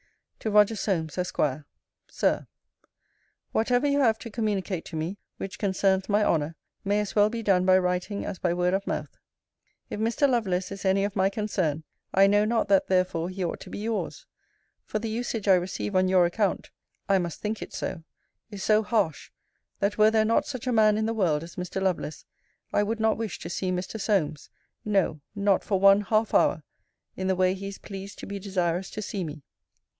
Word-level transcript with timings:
TO 0.39 0.49
ROGER 0.49 0.75
SOLMES, 0.75 1.19
ESQ. 1.19 1.63
SIR, 2.09 2.47
Whatever 3.51 3.85
you 3.85 3.99
have 3.99 4.17
to 4.17 4.31
communicate 4.31 4.83
to 4.85 4.95
me, 4.95 5.19
which 5.37 5.59
concerns 5.59 6.09
my 6.09 6.23
honour, 6.25 6.55
may 6.83 6.99
as 6.99 7.15
well 7.15 7.29
be 7.29 7.43
done 7.43 7.63
by 7.63 7.77
writing 7.77 8.25
as 8.25 8.39
by 8.39 8.51
word 8.51 8.73
of 8.73 8.87
mouth. 8.87 9.19
If 9.91 9.99
Mr. 9.99 10.27
Lovelace 10.27 10.71
is 10.71 10.83
any 10.83 11.03
of 11.05 11.15
my 11.15 11.29
concern, 11.29 11.83
I 12.11 12.25
know 12.25 12.43
not 12.43 12.67
that 12.69 12.87
therefore 12.87 13.29
he 13.29 13.45
ought 13.45 13.59
to 13.59 13.69
be 13.69 13.77
yours: 13.77 14.25
for 14.83 14.97
the 14.97 15.11
usage 15.11 15.47
I 15.47 15.53
receive 15.53 15.95
on 15.95 16.07
your 16.07 16.25
account 16.25 16.71
[I 17.07 17.19
must 17.19 17.39
think 17.39 17.61
it 17.61 17.71
so!] 17.71 18.03
is 18.49 18.63
so 18.63 18.81
harsh, 18.81 19.29
that 19.77 19.99
were 19.99 20.09
there 20.09 20.25
not 20.25 20.47
such 20.47 20.65
a 20.65 20.71
man 20.73 20.97
in 20.97 21.05
the 21.05 21.13
world 21.13 21.43
as 21.43 21.55
Mr. 21.57 21.79
Lovelace, 21.79 22.25
I 22.73 22.81
would 22.81 22.99
not 22.99 23.17
wish 23.19 23.37
to 23.37 23.49
see 23.51 23.71
Mr. 23.71 23.99
Solmes, 24.01 24.49
no, 24.83 25.21
not 25.35 25.63
for 25.63 25.79
one 25.79 26.01
half 26.01 26.33
hour, 26.33 26.63
in 27.15 27.27
the 27.27 27.35
way 27.35 27.53
he 27.53 27.67
is 27.67 27.77
pleased 27.77 28.17
to 28.17 28.25
be 28.25 28.39
desirous 28.39 28.89
to 28.89 29.03
see 29.03 29.23
me. 29.23 29.43